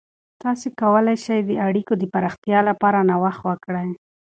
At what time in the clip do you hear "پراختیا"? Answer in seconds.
2.13-2.59